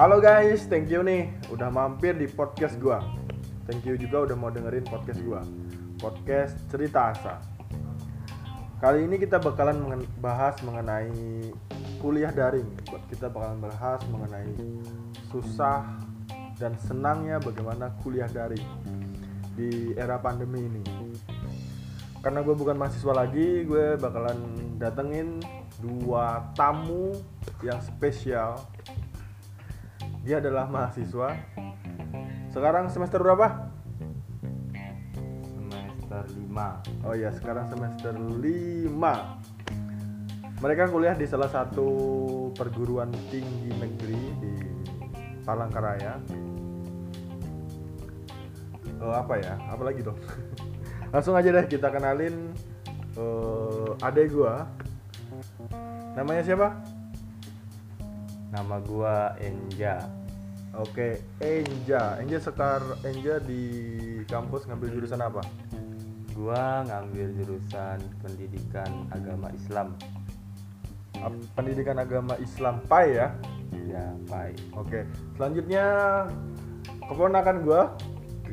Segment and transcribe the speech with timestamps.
[0.00, 3.04] Halo guys, thank you nih udah mampir di podcast gua.
[3.68, 5.44] Thank you juga udah mau dengerin podcast gua.
[6.00, 7.36] Podcast Cerita Asa.
[8.80, 11.52] Kali ini kita bakalan bahas mengenai
[12.00, 12.72] kuliah daring.
[13.12, 14.56] Kita bakalan bahas mengenai
[15.28, 16.00] susah
[16.56, 18.64] dan senangnya bagaimana kuliah daring
[19.52, 20.80] di era pandemi ini.
[22.24, 25.44] Karena gue bukan mahasiswa lagi, gue bakalan datengin
[25.80, 27.12] dua tamu
[27.60, 28.60] yang spesial
[30.26, 31.38] dia adalah mahasiswa.
[32.50, 33.76] Sekarang semester berapa?
[36.06, 38.88] semester 5 Oh iya, sekarang semester 5.
[40.56, 41.88] Mereka kuliah di salah satu
[42.56, 44.54] perguruan tinggi negeri di
[45.44, 46.16] Palangkaraya.
[49.04, 49.60] Oh, apa ya?
[49.68, 50.16] Apa lagi dong?
[51.12, 52.56] Langsung aja deh kita kenalin
[53.20, 54.64] eh adek gua.
[56.16, 56.68] Namanya siapa?
[58.56, 60.06] nama gua Enja
[60.76, 62.20] Oke, Enja.
[62.20, 63.64] Enja sekar Enja di
[64.28, 65.44] kampus ngambil jurusan apa?
[66.36, 69.96] gua ngambil jurusan pendidikan agama Islam
[71.56, 73.28] Pendidikan agama Islam PAI ya.
[73.88, 75.84] ya Pai Oke, selanjutnya
[77.08, 77.82] keponakan gua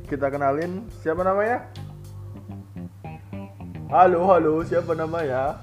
[0.08, 1.68] kita kenalin siapa namanya?
[3.92, 5.60] Halo, halo, siapa namanya?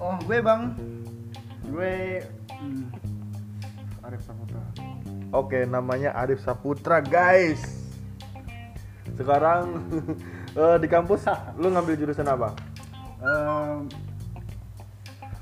[0.00, 0.72] Oh, gue bang.
[1.68, 2.24] Gue
[2.56, 2.88] hmm,
[4.00, 4.64] Arif Saputra.
[5.28, 7.60] Oke, namanya Arif Saputra, guys.
[9.12, 9.84] Sekarang
[10.56, 11.28] eh, di kampus
[11.60, 12.56] lu ngambil jurusan apa?
[13.20, 13.92] Em,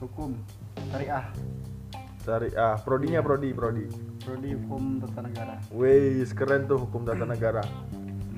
[0.03, 0.35] hukum
[0.91, 1.31] syariah,
[2.27, 3.87] Dari ah, prodinya prodi, prodi.
[4.27, 5.55] prodi hukum tata negara.
[5.71, 7.63] Wih, keren tuh hukum tata negara.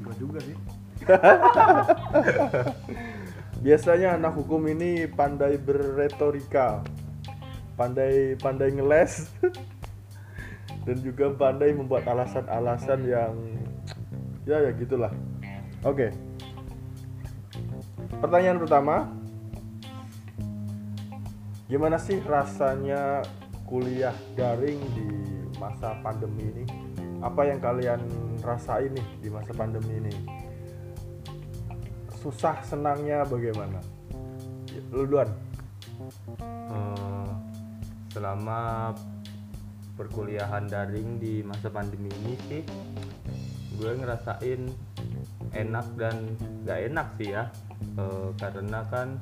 [0.04, 0.52] Gue juga sih.
[3.60, 6.80] Biasanya anak hukum ini pandai berretorika,
[7.76, 9.28] pandai pandai ngeles,
[10.88, 13.36] dan juga pandai membuat alasan-alasan yang
[14.48, 15.12] ya ya gitulah.
[15.84, 16.08] Oke.
[18.24, 18.96] Pertanyaan pertama,
[21.68, 23.20] gimana sih rasanya
[23.68, 25.08] kuliah daring di
[25.60, 26.64] masa pandemi ini?
[27.20, 28.00] Apa yang kalian
[28.40, 30.14] rasain nih di masa pandemi ini?
[32.20, 33.80] Susah senangnya bagaimana?
[34.92, 35.28] Lu duluan.
[36.44, 37.32] Eh,
[38.12, 38.92] selama
[39.96, 42.62] perkuliahan daring di masa pandemi ini sih
[43.80, 44.64] gue ngerasain
[45.52, 46.16] enak dan
[46.64, 47.48] gak enak sih ya
[48.00, 49.18] Eh, karena kan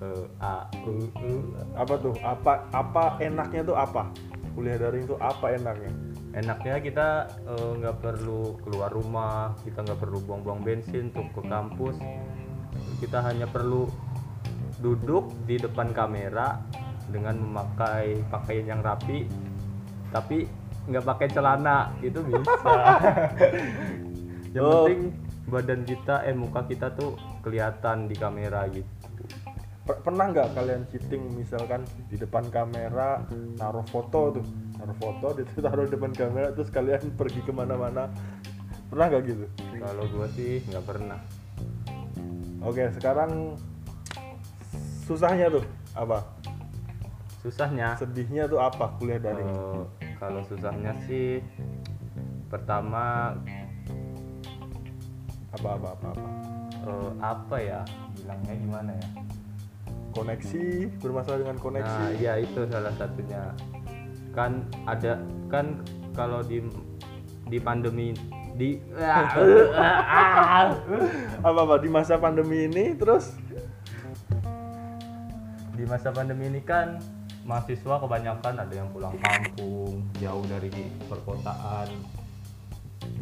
[0.00, 1.32] eh, a, u, u,
[1.76, 2.14] Apa tuh?
[2.24, 4.08] Apa apa enaknya tuh apa?
[4.56, 5.92] Kuliah daring tuh apa enaknya?
[6.32, 7.08] Enaknya kita
[7.42, 11.96] eh, nggak perlu keluar rumah kita nggak perlu buang-buang bensin untuk ke kampus.
[12.98, 13.88] Kita hanya perlu
[14.78, 16.60] duduk di depan kamera
[17.10, 19.26] dengan memakai pakaian yang rapi
[20.08, 20.46] tapi
[20.86, 22.74] nggak pakai celana itu bisa.
[24.54, 24.82] Yang Oh.
[24.82, 25.02] penting
[25.46, 28.86] badan kita eh muka kita tuh kelihatan di kamera gitu.
[29.82, 33.22] Per- Pernah nggak kalian cheating misalkan di depan kamera
[33.56, 34.44] naruh foto tuh,
[34.80, 38.08] naruh foto itu taruh di depan kamera terus kalian pergi ke mana-mana?
[38.88, 39.44] Pernah nggak gitu?
[39.78, 41.20] kalau gua sih nggak pernah
[42.60, 43.56] Oke, sekarang
[45.04, 46.20] susahnya tuh apa?
[47.40, 49.48] susahnya Sedihnya tuh apa kuliah daring?
[49.48, 49.84] Eh,
[50.16, 51.40] kalau susahnya sih
[52.46, 53.32] pertama
[55.50, 56.28] Apa apa apa apa?
[56.80, 57.80] eh, apa ya
[58.12, 59.08] bilangnya gimana ya
[60.10, 61.86] Koneksi bermasalah dengan koneksi.
[62.02, 63.54] nah iya itu salah satunya
[64.40, 65.20] kan ada
[65.52, 65.84] kan
[66.16, 66.64] kalau di
[67.52, 68.16] di pandemi
[68.56, 68.80] di
[71.40, 73.36] Apa apa di masa pandemi ini terus?
[75.76, 77.00] Di masa pandemi ini kan
[77.44, 80.68] mahasiswa kebanyakan ada yang pulang kampung jauh dari
[81.08, 81.88] perkotaan.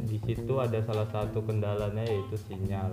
[0.06, 2.90] Di situ ada salah satu kendalanya yaitu sinyal.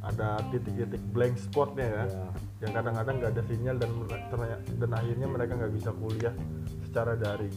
[0.00, 2.28] Ada titik-titik blank spotnya ya, Ya.
[2.64, 3.90] yang kadang-kadang nggak ada sinyal dan
[4.80, 6.32] dan akhirnya mereka nggak bisa kuliah
[6.90, 7.54] secara daring.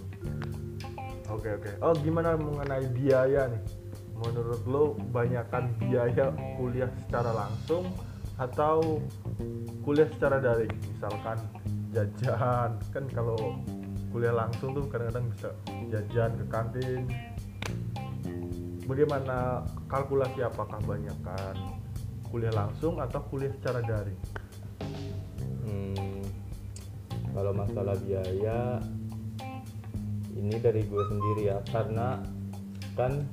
[1.34, 1.72] Oke oke.
[1.82, 3.64] Oh gimana mengenai biaya nih?
[4.14, 6.30] Menurut lo banyakkan biaya
[6.62, 7.90] kuliah secara langsung
[8.38, 9.02] atau
[9.82, 10.70] kuliah secara daring?
[10.94, 11.42] Misalkan
[11.90, 13.58] jajan kan kalau
[14.14, 15.50] kuliah langsung tuh kadang-kadang bisa
[15.90, 17.02] jajan ke kantin.
[18.86, 21.56] Bagaimana kalkulasi apakah banyakkan
[22.30, 24.22] kuliah langsung atau kuliah secara daring?
[25.66, 26.22] Hmm,
[27.34, 28.78] kalau masalah biaya
[30.34, 32.22] ini dari gue sendiri ya karena
[32.98, 33.26] kan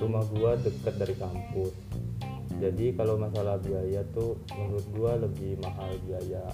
[0.00, 1.74] rumah gue dekat dari kampus.
[2.60, 6.44] Jadi kalau masalah biaya tuh menurut gue lebih mahal biaya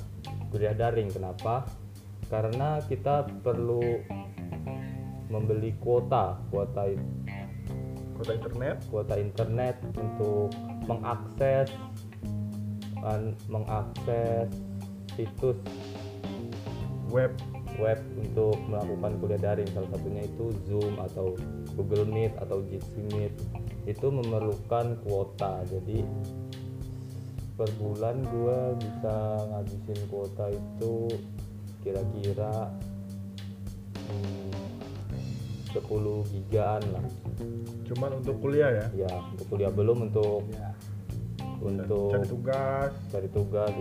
[0.54, 1.10] kuliah daring.
[1.10, 1.66] Kenapa?
[2.30, 4.02] Karena kita perlu
[5.26, 6.86] membeli kuota kuota
[8.16, 8.76] kota internet.
[8.88, 10.54] kuota internet untuk
[10.86, 11.68] mengakses
[13.46, 14.50] mengakses
[15.14, 15.58] situs
[17.10, 17.30] web
[17.78, 19.68] web untuk melakukan kuliah daring.
[19.72, 21.36] Salah satunya itu Zoom atau
[21.76, 23.32] Google Meet atau Jitsi Meet.
[23.86, 25.62] Itu memerlukan kuota.
[25.68, 26.02] Jadi
[27.56, 29.14] per bulan gue bisa
[29.48, 31.08] ngabisin kuota itu
[31.80, 32.68] kira-kira
[34.10, 34.52] hmm,
[35.72, 37.04] 10 gigaan lah.
[37.88, 38.86] Cuman untuk kuliah ya?
[39.06, 39.72] Ya untuk kuliah.
[39.72, 40.72] Belum untuk Ya.
[41.56, 42.92] untuk cari tugas.
[43.08, 43.72] cari tugas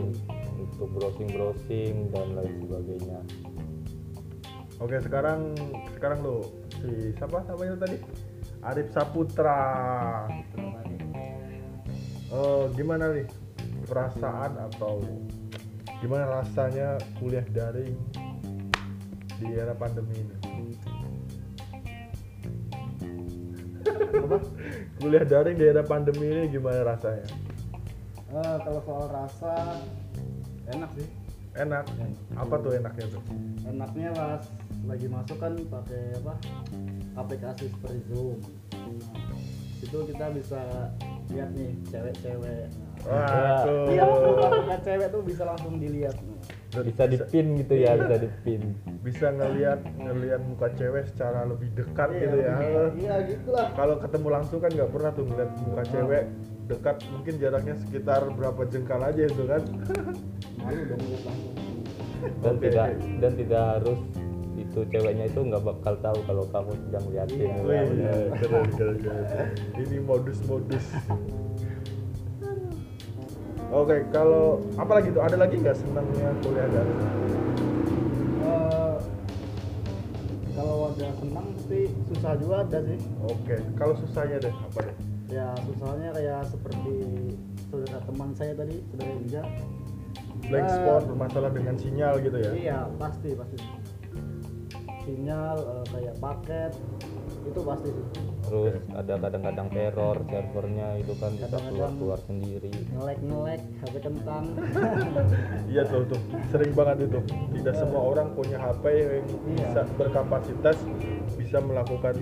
[0.56, 3.20] untuk browsing browsing dan lain sebagainya
[4.80, 5.56] oke sekarang
[5.96, 6.52] sekarang lo
[6.82, 7.98] si siapa namanya tadi?
[8.66, 9.62] Arif Saputra.
[12.36, 13.30] Eh, gimana nih
[13.86, 15.00] perasaan atau
[16.02, 17.96] gimana rasanya kuliah daring
[19.40, 20.36] di era pandemi ini?
[24.16, 24.38] Apa?
[24.98, 27.30] kuliah daring di era pandemi ini gimana rasanya?
[28.34, 29.80] Eh, kalau soal rasa
[30.74, 31.08] enak sih.
[31.56, 31.88] enak.
[32.36, 33.24] Apa tuh enaknya tuh?
[33.64, 34.44] Enaknya pas
[34.86, 36.34] lagi masuk kan pakai apa?
[37.16, 38.38] Aplikasi seperti Zoom.
[38.72, 39.42] Nah,
[39.78, 40.62] itu kita bisa
[41.28, 42.66] lihat nih cewek-cewek.
[43.02, 46.18] Nah, wah tuh Iya, muka cewek tuh bisa langsung dilihat.
[46.76, 52.20] bisa dipin gitu ya bisa dipin bisa ngelihat ngelihat muka cewek secara lebih dekat Iya,
[52.20, 52.56] gitu ya
[52.92, 53.68] Iya, gitulah.
[53.72, 56.24] kalau ketemu langsung kan nggak pernah tuh ngeliat muka cewek
[56.68, 59.62] dekat mungkin jaraknya sekitar berapa jengkal aja itu kan
[60.60, 61.56] Malu dong lihat langsung.
[62.36, 64.00] dan Oke, tidak dan tidak harus
[64.76, 67.64] itu ceweknya itu nggak bakal tahu kalau kamu sedang liatin Iya.
[67.64, 69.48] Wih, iya, keren, keren, keren.
[69.80, 70.84] ini modus-modus
[73.72, 77.00] oke kalau apa lagi tuh ada lagi nggak senangnya kuliah daring
[78.46, 78.96] Eh,
[80.54, 83.00] kalau ada senang sih susah juga ada sih.
[83.22, 86.94] oke kalau susahnya deh apa deh Ya susahnya kayak seperti
[87.66, 89.42] saudara teman saya tadi, saudara Inja.
[90.46, 93.58] blank Ya, spot bermasalah dengan sinyal gitu ya Iya pasti pasti.
[95.06, 96.74] Sinyal eh, kayak paket
[97.46, 98.06] itu pasti sih.
[98.46, 102.74] terus ada kadang-kadang error servernya itu kan bisa keluar keluar sendiri.
[102.94, 104.46] Ngelek ngelek, HP kentang.
[105.70, 106.18] iya tuh tuh.
[106.50, 107.20] Sering banget itu.
[107.54, 109.62] Tidak semua orang punya HP yang Iya.
[109.62, 110.78] bisa berkapasitas
[111.38, 112.18] bisa melakukan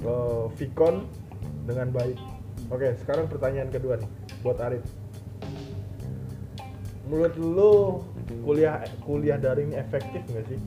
[0.00, 1.04] eh, Vicon
[1.68, 2.16] dengan baik.
[2.72, 4.08] Oke sekarang pertanyaan kedua nih
[4.40, 4.84] buat Arif.
[7.06, 7.72] Menurut lu
[8.42, 10.58] kuliah kuliah daring ini efektif nggak sih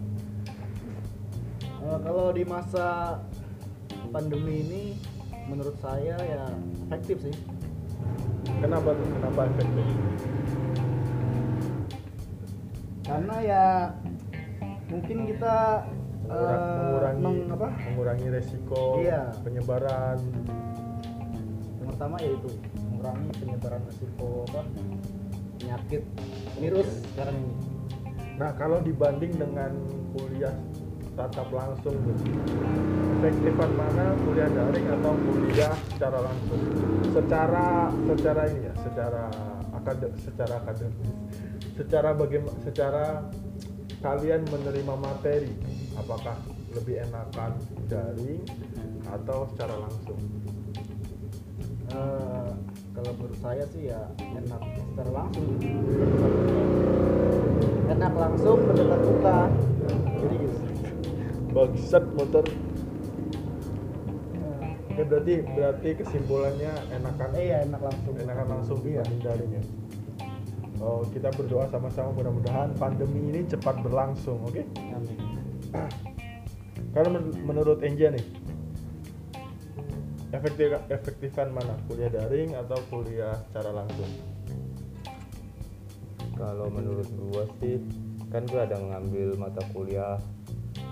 [1.79, 3.19] Eh, kalau di masa
[4.09, 4.83] pandemi ini,
[5.45, 6.43] menurut saya ya
[6.85, 7.35] efektif sih.
[8.59, 9.85] kenapa tuh kenapa efektif
[13.01, 13.65] Karena ya
[14.87, 15.85] mungkin kita
[16.23, 17.67] Mengura- eh, mengurangi meng- apa?
[17.85, 19.21] mengurangi resiko Iya.
[19.41, 20.17] penyebaran
[21.71, 22.49] yang pertama yaitu
[22.83, 24.61] mengurangi penyebaran risiko apa
[25.57, 26.01] penyakit
[26.55, 27.53] virus sekarang ini
[28.35, 29.71] Nah, kalau dibanding dengan
[30.11, 30.55] kuliah
[31.19, 32.15] tatap langsung tuh,
[33.19, 36.61] efektifan mana kuliah daring atau kuliah secara langsung?
[37.11, 39.23] Secara secara ini ya, secara
[39.75, 41.11] akadem, secara akademis,
[41.75, 43.05] secara bagaimana, secara
[43.99, 45.51] kalian menerima materi,
[45.99, 46.39] apakah
[46.71, 47.51] lebih enakan
[47.91, 48.39] daring
[49.11, 50.19] atau secara langsung?
[51.89, 52.49] Eh,
[52.95, 54.63] kalau menurut saya sih ya enak
[54.95, 55.51] secara langsung.
[57.91, 59.89] Enak langsung berdekat muka gitu
[61.49, 62.45] Bangsat motor.
[64.89, 69.63] Oke, berarti berarti kesimpulannya enakan eh, iya enak langsung enakan langsung iya dibanding daring ya.
[70.79, 74.63] Oh, kita berdoa sama-sama mudah-mudahan pandemi ini cepat berlangsung, oke?
[74.95, 75.19] Amin.
[76.95, 78.25] Kalau men- menurut Enja nih,
[80.31, 81.75] efektif efektifan mana?
[81.87, 84.09] Kuliah daring atau kuliah secara langsung?
[86.39, 87.83] kalau menurut gua sih
[88.31, 90.15] kan gua ada ngambil mata kuliah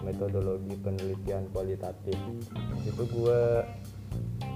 [0.06, 2.18] metodologi penelitian kualitatif.
[2.86, 3.66] Itu gua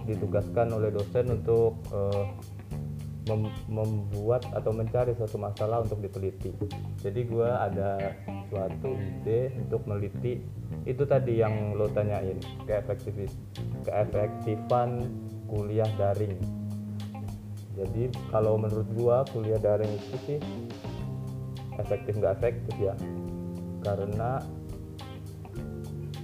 [0.05, 2.25] ditugaskan oleh dosen untuk eh,
[3.29, 6.51] mem- membuat atau mencari suatu masalah untuk diteliti.
[7.01, 8.17] Jadi gua ada
[8.49, 10.41] suatu ide untuk meliti
[10.83, 13.31] itu tadi yang lo tanyain keefektifis
[13.85, 15.07] keefektifan
[15.45, 16.35] kuliah daring.
[17.77, 20.39] Jadi kalau menurut gua kuliah daring itu sih
[21.79, 22.95] efektif nggak efektif ya?
[23.81, 24.41] Karena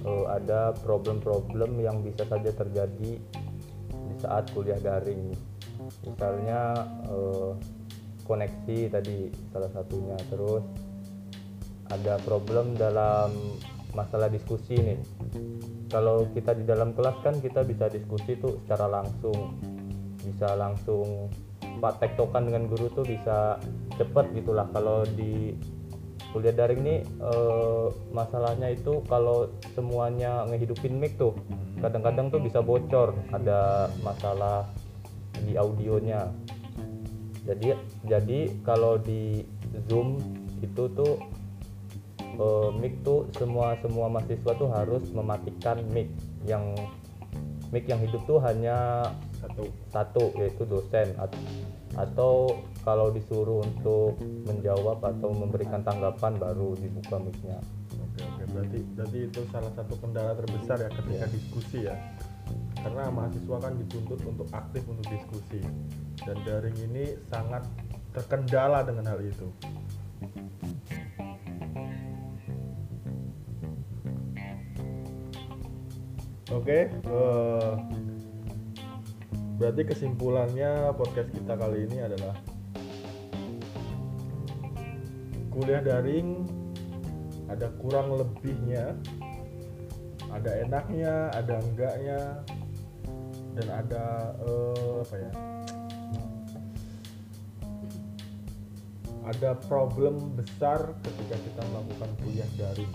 [0.08, 3.20] eh, ada problem-problem yang bisa saja terjadi
[3.88, 5.36] di saat kuliah daring.
[6.08, 7.52] Misalnya eh,
[8.24, 10.16] koneksi tadi salah satunya.
[10.32, 10.64] Terus
[11.88, 13.32] ada problem dalam
[13.96, 15.00] masalah diskusi nih.
[15.88, 19.56] Kalau kita di dalam kelas kan kita bisa diskusi tuh secara langsung.
[20.20, 21.32] Bisa langsung
[21.78, 23.56] pak tektokan dengan guru tuh bisa
[23.96, 24.68] cepet gitulah.
[24.76, 25.56] Kalau di
[26.32, 31.32] kuliah daring nih eh, masalahnya itu kalau semuanya ngehidupin mic tuh
[31.80, 34.68] kadang-kadang tuh bisa bocor ada masalah
[35.46, 36.28] di audionya.
[37.48, 37.72] Jadi
[38.04, 39.46] jadi kalau di
[39.88, 40.20] zoom
[40.60, 41.16] itu tuh
[42.20, 46.12] eh, mic tuh semua semua mahasiswa tuh harus mematikan mic
[46.44, 46.76] yang
[47.72, 49.08] mic yang hidup tuh hanya
[49.40, 49.64] satu.
[49.88, 51.08] satu yaitu dosen.
[51.16, 51.36] At-
[51.98, 52.54] atau
[52.88, 54.16] kalau disuruh untuk
[54.48, 57.60] menjawab atau memberikan tanggapan baru dibuka mic-nya.
[58.00, 58.42] oke oke.
[58.48, 61.92] Berarti berarti itu salah satu kendala terbesar ya ketika diskusi ya.
[62.80, 65.60] Karena mahasiswa kan dituntut untuk aktif untuk diskusi.
[66.24, 67.68] Dan daring ini sangat
[68.16, 69.52] terkendala dengan hal itu.
[76.48, 77.72] Oke eh,
[79.60, 82.32] berarti kesimpulannya podcast kita kali ini adalah
[85.58, 86.46] kuliah daring
[87.50, 88.94] ada kurang lebihnya
[90.30, 92.20] ada enaknya ada enggaknya
[93.58, 94.04] dan ada
[94.38, 95.32] eh, apa ya?
[99.28, 102.94] Ada problem besar ketika kita melakukan kuliah daring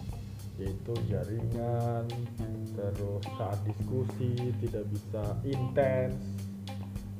[0.55, 2.05] yaitu jaringan
[2.79, 6.15] terus saat diskusi tidak bisa intens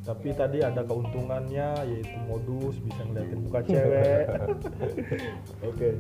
[0.03, 4.25] tapi tadi ada keuntungannya yaitu modus bisa ngeliatin muka cewek
[5.63, 5.91] oke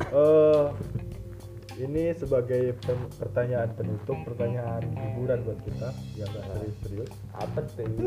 [0.00, 0.66] Eh,
[1.76, 2.72] ini sebagai
[3.20, 7.84] pertanyaan penutup pertanyaan hiburan buat kita yang nggak serius-serius Apa tuh?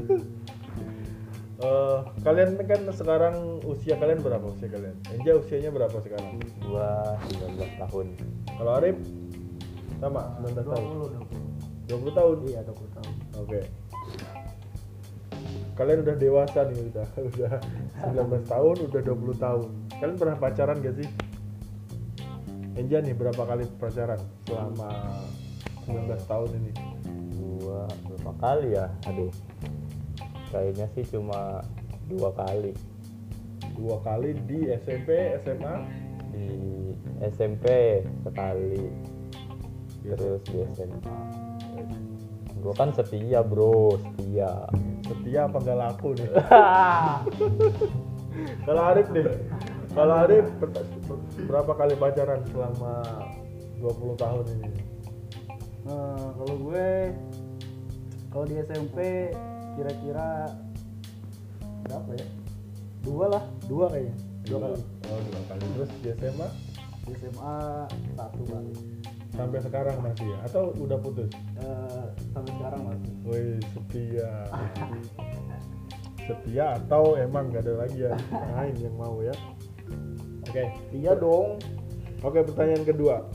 [1.63, 4.98] Eh, kalian kan sekarang usia kalian berapa usia kalian?
[5.15, 6.41] Enja usianya berapa sekarang?
[6.65, 8.07] Gua 19 tahun.
[8.57, 8.98] Kalau Arif
[10.01, 10.83] sama 19 tahun.
[11.88, 12.38] 20 20 20 tahun.
[12.51, 13.60] iya 20 tahun Oke.
[15.73, 17.51] Kalian udah dewasa nih udah udah
[18.13, 19.67] 19 tahun, udah 20 tahun.
[19.97, 21.09] Kalian pernah pacaran gak sih?
[22.73, 24.89] Enja nih berapa kali pacaran selama
[25.85, 26.71] 19 tahun ini?
[27.37, 28.89] Gua berapa kali ya?
[29.09, 29.33] Aduh.
[30.53, 31.65] Kayaknya sih cuma
[32.05, 32.77] dua kali
[33.73, 35.81] Dua kali di SMP, SMA,
[36.29, 36.45] di
[37.25, 37.65] SMP
[38.25, 39.13] sekali
[40.03, 41.15] terus di SMA
[42.59, 44.67] gua kan setia bro setia
[45.03, 46.29] setia apa nggak laku nih?
[48.65, 49.29] Kalau Arif nih,
[49.93, 50.50] kalau Arif
[51.45, 53.05] berapa kali pacaran selama
[53.77, 54.72] 20 tahun ini?
[55.86, 57.13] Nah, kalau gue
[58.33, 59.29] kalau di SMP
[59.77, 60.50] kira-kira
[61.86, 62.27] berapa ya?
[63.05, 64.15] Dua lah, dua kayaknya.
[64.50, 64.79] Dua kali.
[64.81, 65.62] Oh, dua kali.
[65.77, 66.48] Terus di SMA
[67.03, 67.57] Di SMA
[68.17, 68.74] satu kali.
[69.33, 70.37] Sampai sekarang masih ya?
[70.45, 71.29] Atau udah putus?
[71.59, 73.11] Eh, sampai sekarang masih.
[73.25, 74.31] Wih, setia.
[76.23, 78.15] setia atau emang nggak ada lagi ya
[78.55, 79.35] lain yang mau ya?
[80.47, 80.63] Oke.
[80.95, 81.59] Iya dong.
[82.23, 83.27] Oke, pertanyaan kedua.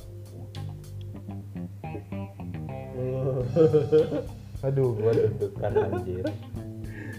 [4.67, 6.27] aduh gua deg-degan anjir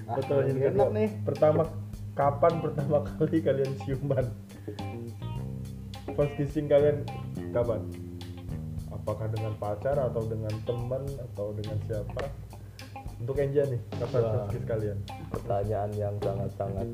[0.10, 0.90] Ah, pertanyaan enak kedua.
[0.90, 1.10] nih.
[1.22, 1.64] Pertama,
[2.18, 4.26] kapan pertama kali kalian ciuman?
[6.18, 7.06] First kissing kalian
[7.54, 7.86] kapan?
[9.00, 12.28] Apakah dengan pacar atau dengan teman atau dengan siapa?
[13.20, 14.98] Untuk Enja nih, kapan kiss kalian?
[15.30, 16.88] pertanyaan yang sangat-sangat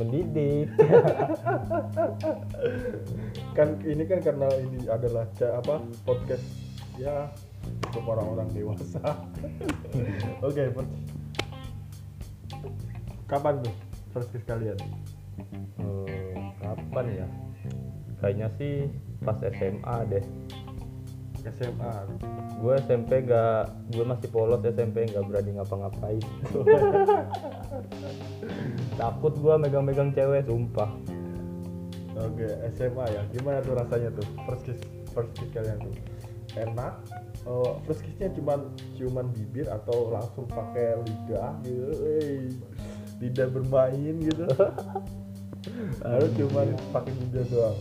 [0.00, 0.72] mendidik
[3.56, 5.76] Kan ini kan karena ini adalah apa
[6.08, 6.44] podcast
[6.96, 7.28] ya
[7.92, 9.04] untuk orang-orang dewasa.
[10.48, 10.92] Oke, per-
[13.28, 13.74] kapan tuh
[14.16, 14.80] first kiss kalian?
[15.76, 16.32] Eh,
[16.64, 17.28] kapan ya
[18.16, 18.88] kayaknya sih
[19.20, 20.24] pas SMA deh
[21.54, 21.94] SMA.
[22.56, 26.18] gue SMP gak gue masih polos SMP nggak berani ngapa-ngapain
[29.00, 30.90] takut gue megang-megang cewek sumpah
[32.16, 33.20] Oke, SMA ya.
[33.28, 34.24] Gimana tuh rasanya tuh?
[34.48, 34.80] First kiss,
[35.12, 35.92] first kiss kalian tuh.
[36.56, 36.96] Enak?
[37.44, 41.92] Oh, first kissnya cuman ciuman bibir atau langsung pakai lidah gitu?
[43.20, 44.48] Lidah bermain gitu?
[46.08, 47.76] Lalu cuman pakai bibir doang.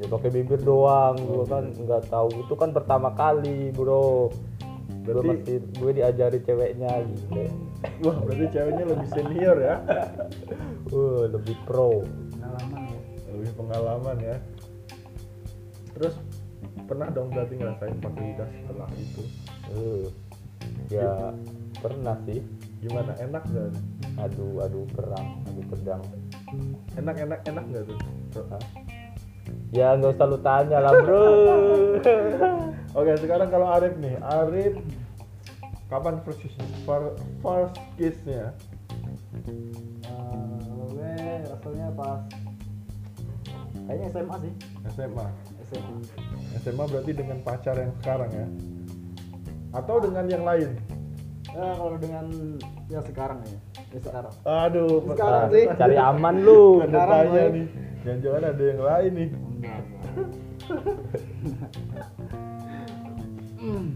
[0.00, 2.28] Ya pakai bibir doang gue kan nggak tahu.
[2.46, 4.32] Itu kan pertama kali bro.
[5.02, 7.42] Gue Berarti- masih gue diajari ceweknya gitu.
[8.06, 9.76] Wah, berarti ceweknya lebih senior ya?
[10.94, 12.06] uh, lebih pro.
[12.38, 13.00] Pengalaman ya.
[13.34, 14.36] Lebih pengalaman ya.
[15.98, 16.14] Terus
[16.86, 19.22] pernah dong berarti ngerasain pakai lidah setelah itu?
[19.74, 20.06] Uh,
[20.86, 21.34] ya
[21.82, 22.40] pernah sih.
[22.82, 23.14] Gimana?
[23.18, 23.70] Enak nggak?
[24.22, 26.02] Aduh aduh perang aduh pedang.
[26.94, 27.98] Enak enak enak nggak tuh?
[28.50, 28.62] Hah?
[29.72, 31.24] Ya nggak usah lu tanya lah bro.
[32.98, 34.76] Oke sekarang kalau Arif nih Arif
[35.88, 36.52] kapan first kiss
[36.84, 38.52] fir- first kissnya?
[40.60, 41.12] Kalau gue
[41.42, 42.20] rasanya pas.
[43.82, 44.52] Kayaknya SMA sih.
[44.90, 45.26] SMA
[45.64, 45.94] SMA
[46.60, 48.46] SMA berarti dengan pacar yang sekarang ya?
[49.72, 50.76] Atau dengan yang lain?
[51.48, 52.28] Eh, kalau dengan
[52.88, 54.32] yang sekarang ya ya sekarang.
[54.44, 55.64] Aduh Sekarang ada- sih.
[55.70, 56.80] cari aman lu.
[56.80, 57.66] Ada Sekarang, nih.
[58.02, 59.28] Jangan-jangan ada yang lain nih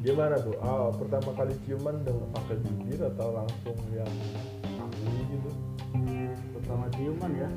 [0.07, 0.55] gimana tuh?
[0.63, 4.13] Ah pertama kali ciuman dengan pakai bibir atau langsung yang
[5.03, 5.51] ini gitu?
[6.55, 7.51] Pertama ciuman ya.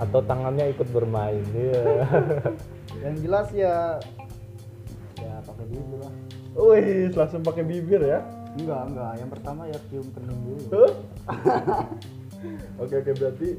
[0.00, 2.02] Atau tangannya ikut bermain ya
[3.04, 4.00] yang jelas ya
[5.20, 6.14] ya pakai bibir lah.
[6.54, 8.24] Wih, langsung pakai bibir ya.
[8.54, 9.12] enggak enggak.
[9.18, 10.86] Yang pertama ya cium kening dulu.
[12.82, 13.12] Oke oke.
[13.16, 13.56] Berarti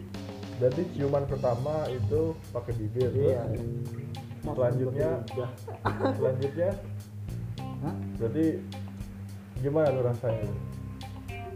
[0.55, 3.12] berarti ciuman pertama itu pakai bibir.
[3.12, 5.09] iya Terus selanjutnya
[6.13, 6.69] selanjutnya
[7.81, 7.95] Hah?
[8.15, 8.45] berarti
[9.57, 10.50] gimana tuh rasanya?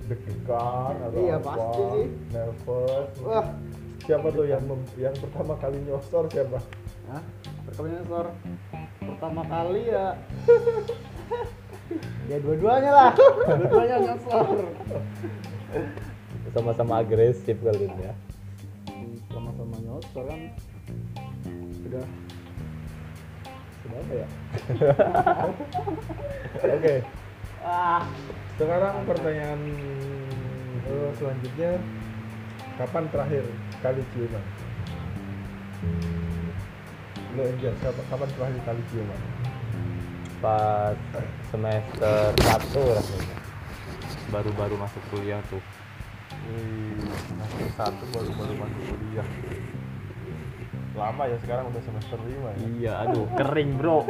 [0.06, 1.46] Deg-degan atau Iya, apa?
[1.46, 2.08] pasti sih.
[2.30, 3.10] Nervous.
[3.22, 3.48] wah
[4.02, 6.58] Siapa tuh yang mem- yang pertama kali nyosor siapa?
[7.08, 7.22] Hah?
[7.64, 8.26] pertama nyosor
[9.00, 10.08] pertama kali ya
[12.30, 13.12] ya dua-duanya lah
[13.46, 14.58] dua-duanya nyosor
[16.50, 18.14] sama-sama agresif kali ini ya
[19.30, 20.42] sama-sama nyosor kan
[21.86, 22.06] sudah
[23.80, 24.28] sudah apa ya
[26.76, 26.96] Oke.
[27.64, 28.02] ah
[28.60, 29.62] Sekarang pertanyaan
[30.84, 31.80] eh, selanjutnya
[32.76, 33.44] kapan terakhir
[33.80, 34.44] kali ciuman?
[37.38, 39.22] Lo Angel, kapan, kapan terakhir kali ciuman?
[40.40, 40.96] pas
[41.52, 43.38] semester satu rasanya
[44.32, 45.60] baru-baru masuk kuliah tuh
[46.48, 46.89] Wih,
[47.76, 49.28] satu baru baru masuk kuliah.
[50.98, 52.66] Lama ya sekarang udah semester lima ya.
[52.76, 54.04] iya aduh kering bro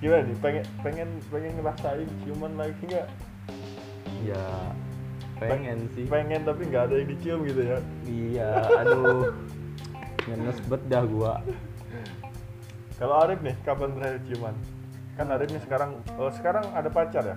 [0.00, 0.36] Gimana nih?
[0.40, 3.08] Pengen pengen pengen ngerasain ciuman lagi nggak?
[4.24, 4.72] ya
[5.36, 7.78] pengen sih Pengen tapi nggak ada yang dicium gitu ya.
[8.08, 9.28] iya aduh
[10.24, 11.42] ngenes bet dah gua
[12.94, 14.54] Kalau Arif nih, kapan terakhir ciuman?
[15.18, 17.36] Kan Arif nih sekarang, oh sekarang ada pacar ya?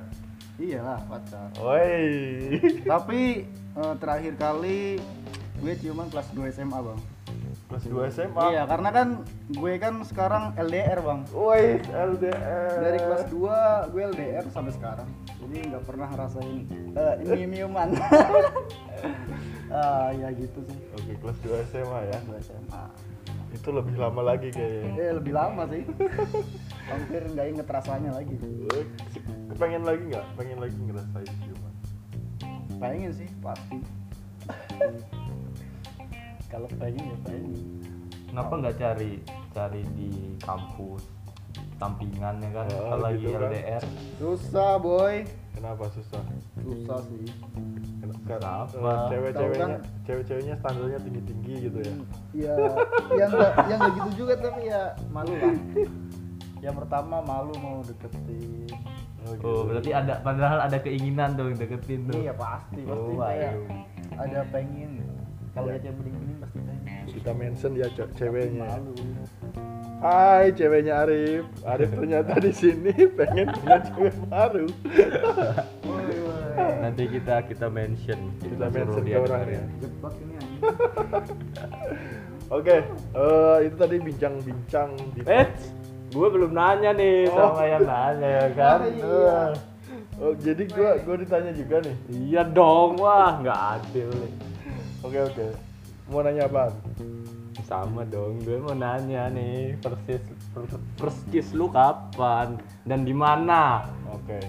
[0.58, 2.58] iyalah pacar Woi.
[2.86, 3.46] tapi
[3.78, 4.98] eh, terakhir kali
[5.58, 7.02] gue ciuman kelas 2 SMA bang
[7.68, 8.44] Kelas 2 SMA.
[8.50, 9.08] iya karena kan
[9.50, 12.72] gue kan sekarang LDR bang Woi, LDR.
[12.80, 16.64] dari kelas 2 gue LDR sampai sekarang jadi nggak pernah ngerasain
[16.94, 17.90] eh, ini miuman
[19.70, 22.18] ah ya gitu sih Oke, kelas 2 SMA ya.
[22.22, 22.84] kelas 2 SMA
[23.50, 24.92] Itu lebih lama lagi kayaknya.
[24.98, 25.84] eh lebih lama sih
[26.86, 28.36] hampir nggak inget rasanya lagi
[29.58, 30.26] Pengen lagi nggak?
[30.38, 31.57] Pengen lagi ngerasain ciuman?
[32.78, 33.78] Pengen sih pasti
[36.48, 37.54] kalau pengen ya pengen
[38.26, 39.12] kenapa nggak cari
[39.52, 40.10] cari di
[40.40, 41.04] kampus
[41.76, 43.50] sampingan ya kan Oh, kalau lagi gitu kan.
[43.50, 43.84] LDR
[44.18, 45.16] susah boy
[45.52, 46.22] Kenapa susah?
[46.56, 47.26] susah sih
[47.98, 48.70] Kenapa?
[48.70, 49.10] Kenapa?
[49.10, 49.72] Cewek-ceweknya, kan?
[50.06, 51.96] cewek-ceweknya standarnya tinggi-tinggi gitu ya.
[52.36, 52.56] ya
[53.16, 55.56] yang nggak yang nggak gitu juga tapi ya malu lah
[56.68, 58.68] yang pertama malu mau deketin
[59.42, 64.20] oh berarti ada padahal ada keinginan tuh deketin tuh iya pasti pasti Oh, kayak aduh.
[64.20, 65.14] ada pengen gitu.
[65.54, 68.68] kalau lihat yang bening-bening pasti pengen Kita mention ya ce- ceweknya.
[68.68, 68.94] malu
[69.98, 71.42] Hai ceweknya Arif.
[71.64, 74.68] Arif ternyata di sini pengen punya cewek baru.
[76.78, 79.62] nanti kita kita mention Kita suruh mention dia ke orangnya.
[79.64, 79.82] dengerin.
[79.82, 80.62] jebak ini anjing
[82.48, 82.78] Oke,
[83.14, 85.48] eh, itu tadi bincang-bincang di eh
[86.18, 87.38] gue belum nanya nih Oh.
[87.48, 89.40] sama yang nanya ya kan Oh, iya.
[90.18, 91.94] Oh, jadi gua gua ditanya juga nih.
[92.10, 94.34] iya dong wah nggak adil nih
[95.00, 95.46] Oke, oke.
[96.08, 96.74] Mau nanya apa?
[97.64, 103.84] sama dong gue mau nanya nih persis per- first kiss lu kapan dan di mana
[104.08, 104.40] Oke.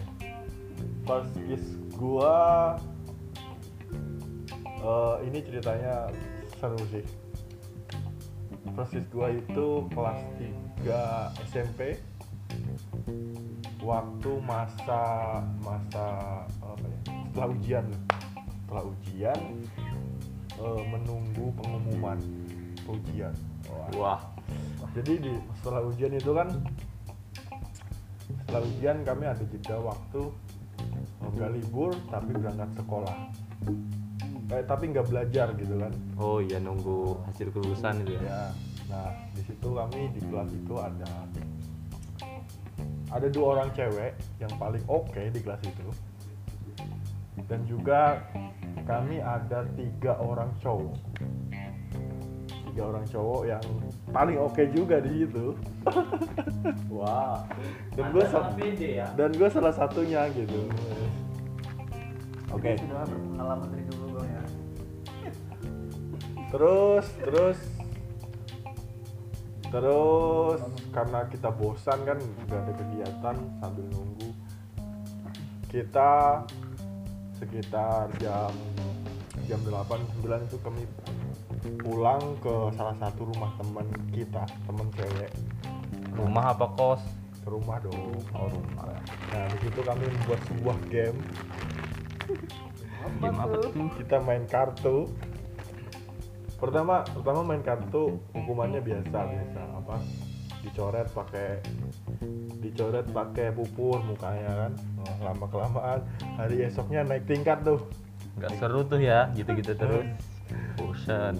[1.03, 2.79] First kiss gua
[4.79, 6.09] eh, ini ceritanya
[6.55, 7.03] seru sih.
[8.77, 10.21] Kiss gua itu kelas
[10.83, 11.81] 3 SMP.
[13.79, 15.03] Waktu masa
[15.63, 16.07] masa
[16.61, 16.99] apa ya?
[17.31, 17.87] Setelah ujian.
[18.67, 19.41] Setelah ujian
[20.59, 22.19] eh, menunggu pengumuman
[22.89, 23.35] ujian.
[23.95, 24.21] Wah.
[24.81, 26.49] wah Jadi di setelah ujian itu kan
[28.45, 30.23] setelah ujian kami ada jeda waktu
[31.21, 33.17] nggak libur tapi berangkat sekolah.
[34.49, 35.93] Eh, tapi nggak belajar gitu kan.
[36.17, 38.43] oh iya nunggu hasil kelulusan itu ya Ya.
[38.89, 41.13] Nah di situ kami di kelas itu ada
[43.13, 45.89] ada dua orang cewek yang paling oke di kelas itu.
[47.49, 48.25] dan juga
[48.89, 50.97] kami ada tiga orang cowok
[52.51, 53.65] tiga orang cowok yang
[54.11, 55.55] paling oke juga di situ
[56.99, 57.45] wah
[57.95, 58.25] dan gue
[58.81, 60.67] ya dan gue salah satunya gitu
[62.53, 62.71] oke.
[62.79, 64.43] Sudah berpengalaman dari dulu bang ya.
[66.49, 67.59] Terus terus.
[69.69, 70.61] Terus
[70.97, 74.33] karena kita bosan kan nggak ada kegiatan sambil nunggu.
[75.69, 76.43] Kita
[77.37, 78.51] sekitar jam
[79.45, 80.83] jam 8 9 itu kami
[81.85, 85.33] pulang ke salah satu rumah teman kita teman cewek.
[86.17, 87.05] Rumah apa kos?
[87.45, 88.17] Ke rumah dong.
[88.33, 88.97] Oh rumah.
[89.37, 91.19] Nah di situ kami membuat sebuah game
[93.21, 93.73] game apa tuh?
[94.01, 95.09] kita main kartu.
[96.59, 99.63] Pertama pertama main kartu hukumannya biasa biasa.
[99.79, 99.97] Apa?
[100.67, 101.63] Dicoret pakai
[102.59, 104.73] dicoret pakai pupur mukanya kan?
[105.07, 106.01] Oh, lama kelamaan
[106.35, 107.81] hari esoknya naik tingkat tuh.
[108.39, 110.07] Nggak seru tuh ya gitu-gitu terus.
[110.79, 111.35] Bosan.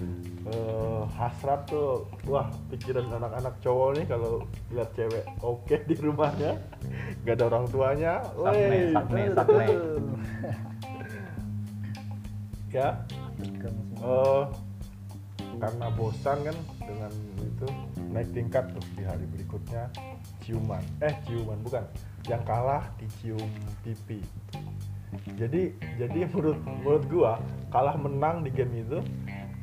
[0.49, 4.31] Eh, hasrat tuh wah pikiran anak-anak cowok nih kalau
[4.71, 6.55] lihat cewek oke di rumahnya.
[7.27, 8.13] Nggak ada orang tuanya.
[8.39, 9.65] Sakne, sakne, sakne.
[12.71, 12.89] ya.
[13.99, 14.43] Eh
[15.59, 17.11] karena bosan kan dengan
[17.43, 17.67] itu
[18.15, 19.91] naik tingkat tuh di hari berikutnya
[20.43, 20.81] ciuman.
[21.03, 21.83] Eh ciuman bukan.
[22.27, 23.49] Yang kalah dicium
[23.83, 24.21] pipi.
[25.35, 27.33] Jadi jadi menurut menurut gua
[27.73, 28.99] kalah menang di game itu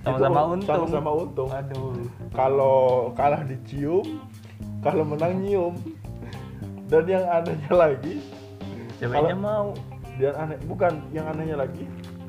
[0.03, 0.67] Sama-sama itu untung.
[0.87, 1.49] sama-sama untung.
[1.51, 1.95] Aduh.
[2.35, 2.77] Kalau
[3.15, 4.21] kalah dicium
[4.83, 5.75] kalau menang nyium.
[6.87, 8.23] Dan yang anehnya lagi
[9.03, 9.69] ceweknya Kalau- mau?
[10.17, 11.85] dan aneh bukan yang anehnya lagi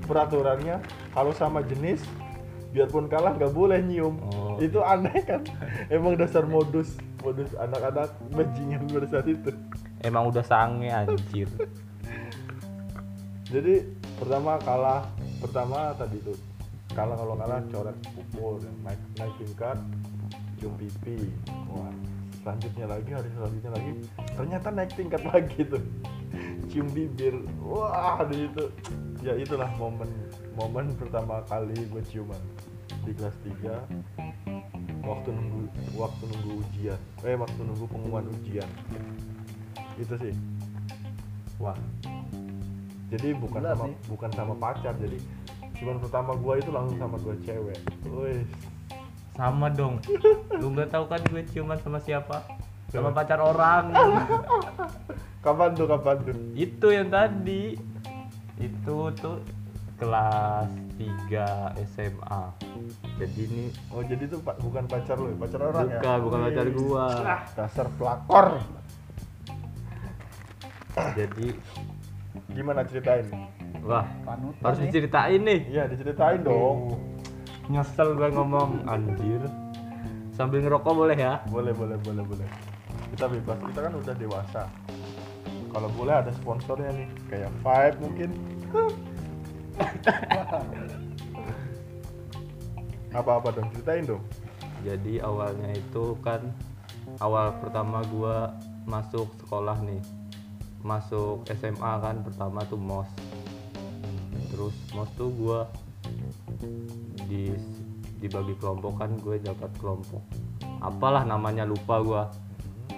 [0.08, 0.80] peraturannya
[1.12, 2.02] kalau sama jenis
[2.72, 4.16] biarpun kalah nggak boleh nyium.
[4.32, 4.56] Oh.
[4.58, 5.44] itu aneh kan?
[5.94, 9.52] Emang dasar modus modus anak-anak bajingan pada saat itu.
[10.02, 11.50] Emang udah sange anjir.
[13.54, 13.86] Jadi
[14.20, 15.08] pertama kalah.
[15.38, 16.38] Pertama tadi tuh
[16.98, 19.78] kalah kalau kalah coret pukul naik naik tingkat
[20.58, 21.30] cium pipi.
[21.70, 21.94] Wah
[22.42, 23.92] selanjutnya lagi hari selanjutnya lagi
[24.34, 25.84] ternyata naik tingkat lagi tuh.
[26.68, 27.38] Cium bibir.
[27.64, 28.66] Wah di situ
[29.28, 30.08] ya itulah momen
[30.56, 32.40] momen pertama kali gue ciuman
[33.04, 33.76] di kelas 3
[35.04, 35.68] waktu nunggu
[36.00, 37.00] waktu nunggu ujian.
[37.28, 38.68] Eh waktu nunggu pengumuman ujian.
[40.00, 40.32] Itu sih.
[41.60, 41.76] Wah.
[43.08, 43.96] Jadi bukan Gila sama sih.
[44.12, 45.20] bukan sama pacar jadi
[45.78, 47.80] cuman pertama gua itu langsung sama dua cewek.
[48.08, 48.44] Wih,
[49.36, 50.00] sama dong.
[50.60, 52.44] Lu nggak tahu kan gue ciuman sama siapa?
[52.92, 53.92] Sama pacar orang.
[55.46, 56.36] Kapan tuh kapan tuh?
[56.58, 57.78] Itu yang tadi
[58.58, 59.38] itu tuh
[59.98, 62.44] kelas 3 SMA
[63.18, 65.38] jadi ini oh jadi tuh pa- bukan pacar lu ya?
[65.42, 65.98] pacar orang ya?
[65.98, 67.08] Bukan bukan pacar gua.
[67.58, 68.48] Dasar pelakor.
[71.18, 71.48] Jadi
[72.54, 73.26] gimana ceritain?
[73.82, 74.86] Wah panutan harus nih.
[74.90, 75.60] diceritain nih.
[75.70, 76.94] Iya diceritain dong.
[77.74, 78.86] Nyesel gue ngomong.
[78.86, 79.42] Anjir.
[80.38, 81.42] Sambil ngerokok boleh ya?
[81.50, 82.48] Boleh boleh boleh boleh.
[83.18, 83.58] Kita bebas.
[83.66, 84.62] Kita kan udah dewasa
[85.78, 88.34] kalau boleh ada sponsornya nih kayak Five mungkin.
[93.14, 94.26] Apa-apa dong ceritain dong.
[94.82, 96.50] Jadi awalnya itu kan
[97.22, 98.58] awal pertama gua
[98.90, 100.02] masuk sekolah nih.
[100.82, 103.14] Masuk SMA kan pertama tuh mos
[104.50, 105.70] terus mos tuh gua
[107.30, 107.54] di
[108.18, 110.26] dibagi kelompok kan gue dapat kelompok.
[110.82, 112.24] Apalah namanya lupa gua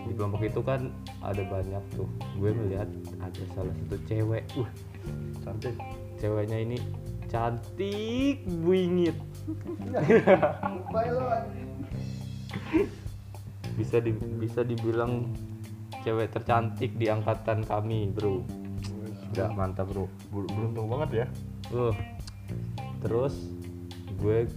[0.07, 2.07] di kelompok itu kan ada banyak tuh.
[2.39, 2.87] Gue melihat
[3.19, 4.43] ada salah satu cewek.
[4.55, 4.69] Uh
[5.43, 5.75] cantik.
[6.19, 6.77] Ceweknya ini
[7.31, 9.17] cantik bingit.
[13.79, 15.31] Bisa di, bisa dibilang
[16.03, 18.43] cewek tercantik di angkatan kami bro.
[19.31, 20.11] Udah mantap bro.
[20.31, 21.27] Ber- beruntung banget ya.
[21.71, 21.95] Uh.
[22.99, 23.35] Terus
[24.19, 24.51] gue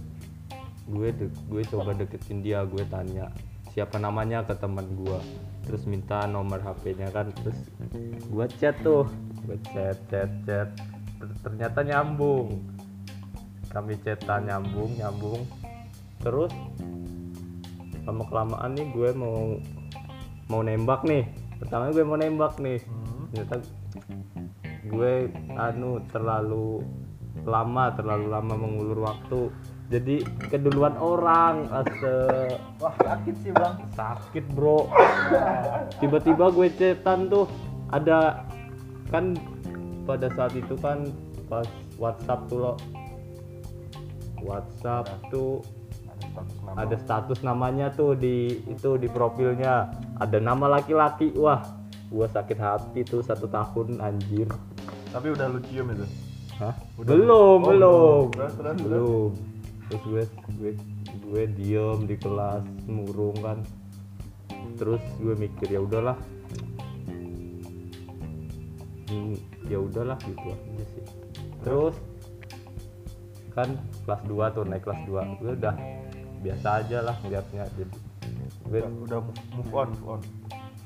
[0.91, 3.31] gue de- gue coba deketin dia gue tanya
[3.73, 5.19] siapa namanya ke teman gue
[5.65, 7.57] terus minta nomor HP-nya kan terus
[8.29, 9.07] gue chat tuh.
[9.47, 10.69] Gue chat chat chat.
[11.19, 12.61] Ter- ternyata nyambung.
[13.71, 15.41] Kami chatan nyambung nyambung.
[16.21, 16.53] Terus
[18.03, 19.57] lama kelamaan nih gue mau
[20.51, 21.25] mau nembak nih.
[21.57, 22.83] Pertama gue mau nembak nih.
[23.31, 23.55] Ternyata
[24.83, 25.13] gue
[25.57, 26.83] anu terlalu
[27.47, 29.49] lama terlalu lama mengulur waktu
[29.93, 32.17] jadi keduluan orang ase.
[32.81, 33.77] Wah sakit sih bang.
[33.93, 34.89] Sakit bro.
[36.01, 37.45] Tiba-tiba gue cetan tuh
[37.93, 38.49] ada
[39.13, 39.37] kan
[40.09, 41.13] pada saat itu kan
[41.45, 41.69] pas
[42.01, 42.73] WhatsApp tuh lo.
[44.41, 45.61] WhatsApp tuh
[46.09, 46.75] ada status nama.
[46.81, 49.93] ada status namanya tuh di itu di profilnya.
[50.17, 51.61] Ada nama laki-laki wah
[52.09, 54.49] gua sakit hati tuh satu tahun anjir.
[55.13, 56.05] Tapi udah lu cium itu?
[56.57, 56.73] Hah?
[56.97, 57.09] Udah.
[57.13, 58.25] belum Oh, belum.
[58.33, 58.77] terus, terus.
[58.81, 59.52] belum
[59.89, 60.23] terus gue
[60.59, 60.71] gue
[61.29, 63.59] gue diem di kelas murung kan.
[64.79, 66.17] Terus gue mikir ya udahlah.
[69.11, 69.35] Hmm,
[69.69, 71.03] ya udahlah gitu aja sih.
[71.63, 71.95] Terus
[73.53, 73.69] kan
[74.09, 75.75] kelas 2 tuh naik kelas 2 gue udah
[76.41, 77.95] biasa aja lah ngeliatnya jadi
[78.65, 79.19] gue Udah, udah
[79.53, 80.21] move on, move on.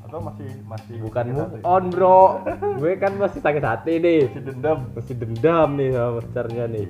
[0.04, 1.64] Atau masih masih bukan move hati?
[1.64, 2.44] on bro.
[2.76, 4.22] Gue kan masih sakit hati nih.
[4.28, 4.78] Masih dendam.
[4.92, 6.88] masih dendam nih sama pacarnya nih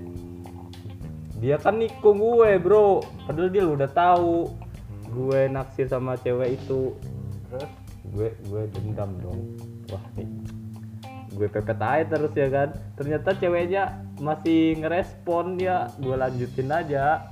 [1.37, 3.01] dia kan nikung gue bro.
[3.29, 4.49] Padahal dia udah tahu
[5.13, 6.97] gue naksir sama cewek itu.
[7.49, 7.71] Terus?
[8.13, 9.41] Gue gue dendam dong.
[9.93, 10.27] Wah nih.
[11.37, 12.69] Gue pepet aja terus ya kan.
[12.97, 13.83] Ternyata ceweknya
[14.17, 15.85] masih ngerespon ya.
[16.01, 17.27] Gue lanjutin aja.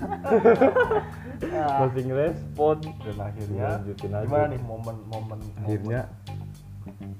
[1.40, 2.76] Masih ngerespon.
[2.84, 4.24] Dan akhirnya Lanjutin aja.
[4.28, 5.38] gimana nih momen momen?
[5.56, 6.00] Akhirnya?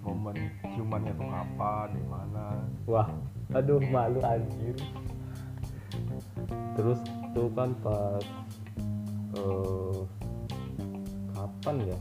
[0.04, 2.44] Momen ciumannya tuh kapan di mana?
[2.84, 3.08] Wah
[3.50, 4.76] aduh malu anjir
[6.74, 6.98] terus
[7.34, 8.24] tuh kan pas
[9.36, 10.00] eh
[11.34, 11.98] kapan ya?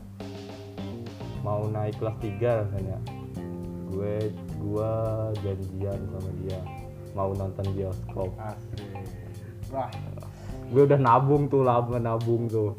[1.40, 2.98] Mau naik kelas 3 rasanya.
[3.90, 4.30] Gue
[4.60, 4.92] gua
[5.42, 6.60] janjian sama dia
[7.16, 8.30] mau nonton bioskop.
[8.38, 8.86] Asik.
[9.74, 9.90] Wah.
[10.70, 12.76] Gue udah nabung tuh lama nabung tuh.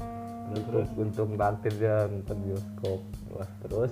[0.51, 2.99] Terus untung bantir dia nonton bioskop.
[3.33, 3.91] Wah terus?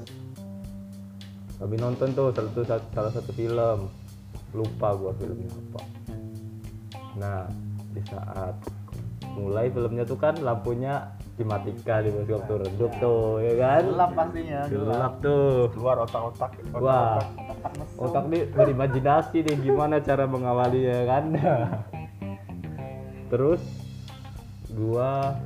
[1.60, 3.90] Kami nonton tuh salah satu salah satu film.
[4.50, 5.99] Lupa gua filmnya apa
[7.20, 7.46] nah
[7.92, 8.56] di saat
[9.36, 13.82] mulai filmnya tuh kan lampunya dimatikan di bioskop tuh redup tuh ya kan?
[13.88, 15.14] Gelap pastinya gelap.
[15.24, 15.72] Tuh.
[15.72, 17.24] Keluar otak-otak otak wah
[17.96, 21.24] otak nih berimajinasi nih gimana cara mengawali ya kan?
[23.32, 23.64] Terus
[24.76, 25.40] gua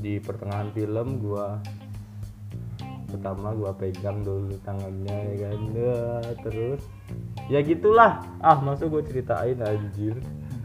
[0.00, 1.60] di pertengahan film gua
[3.12, 5.58] pertama gua pegang dulu tangannya ya kan?
[5.76, 6.80] Wah, terus
[7.50, 8.22] ya gitulah.
[8.38, 10.16] Ah masa gua ceritain anjir.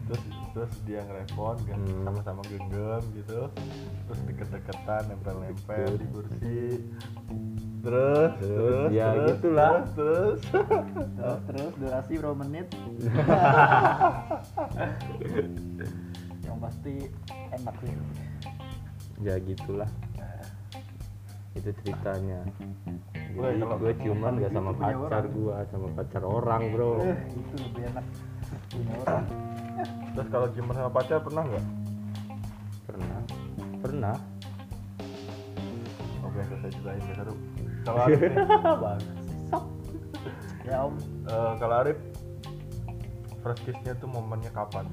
[0.06, 0.22] Terus
[0.54, 2.06] terus dia ngerespon kan Hmm.
[2.06, 3.50] sama-sama genggam gitu.
[4.06, 6.62] Terus deket-deketan nempel-nempel di kursi.
[7.82, 9.86] Terus Terus, ya gitulah.
[9.94, 10.40] terus, terus.
[11.14, 12.66] terus, terus durasi berapa menit?
[16.46, 16.94] Yang pasti
[17.52, 17.94] enak sih.
[19.22, 19.90] Ya gitulah
[21.56, 22.40] itu ceritanya.
[23.36, 26.92] Jadi kalau- gue ciuman gak sama pacar gua sama pacar orang bro.
[27.00, 28.06] Eh itu lebih enak
[28.70, 29.26] punya orang.
[30.16, 31.66] Terus kalau ciuman sama pacar pernah nggak?
[32.86, 33.20] Pernah.
[33.82, 34.16] Pernah.
[36.22, 37.36] Oke saya ceritain gak seru.
[37.84, 38.22] Kalau Arif?
[40.66, 40.94] Ya om.
[41.26, 42.00] Eh, kalau Arif
[43.40, 44.90] first kiss-nya tuh momennya kapan?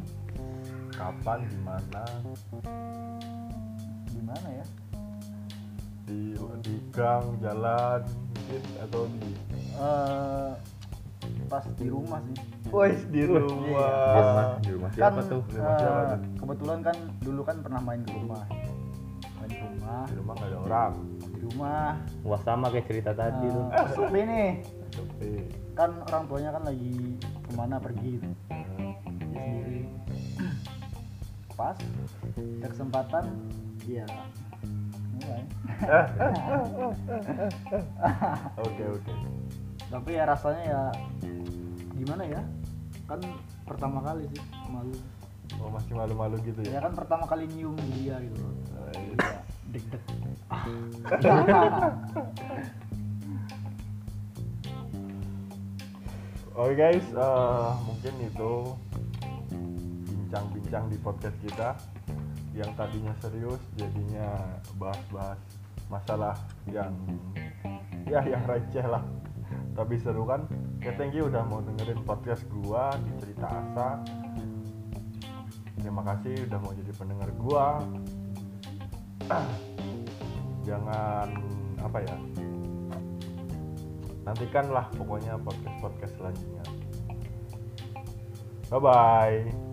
[0.92, 2.04] Kapan di mana?
[4.06, 4.66] Gimana ya
[6.12, 9.30] di di gang jalan mungkin atau di
[9.72, 10.52] eh
[11.48, 12.36] pas di rumah sih
[12.68, 14.48] Wih, di Di rumah, rumah.
[14.58, 16.20] di rumah kan siapa tuh Di rumah siapa eh, tuh?
[16.38, 18.42] kebetulan kan dulu kan pernah main ke rumah
[19.38, 20.92] main ke rumah Di rumah nggak ada orang.
[21.22, 21.84] di rumah
[22.22, 24.50] wah sama kayak cerita tadi tuh eh, sepi nih
[24.92, 25.30] Sepi.
[25.72, 28.28] kan orang tuanya kan lagi ke mana pergi gitu.
[29.08, 29.80] Dia sendiri
[31.58, 31.76] pas
[32.26, 33.24] ada kesempatan
[33.78, 34.04] dia
[38.62, 39.12] Oke oke.
[39.92, 40.82] tapi ya rasanya ya
[41.98, 42.40] gimana ya?
[43.04, 43.20] Kan
[43.68, 44.40] pertama kali sih
[44.72, 44.96] malu.
[45.60, 46.80] Oh masih malu-malu gitu ya?
[46.80, 46.88] Ya?
[46.88, 48.40] kan pertama kali nyium dia gitu.
[48.96, 50.00] Eh, ya deg deg
[56.52, 58.52] Oke guys, eh, mungkin itu
[60.32, 61.72] bincang-bincang di podcast kita
[62.52, 65.40] yang tadinya serius jadinya bahas-bahas
[65.88, 66.36] masalah
[66.68, 66.92] yang
[68.08, 69.04] ya yang receh lah.
[69.72, 70.44] Tapi seru kan?
[70.84, 73.88] Ya thank you udah mau dengerin podcast gua di cerita asa.
[75.80, 77.80] Terima kasih udah mau jadi pendengar gua.
[80.68, 81.28] Jangan
[81.80, 82.16] apa ya?
[84.22, 86.64] Nantikanlah pokoknya podcast podcast selanjutnya.
[88.72, 89.71] Bye bye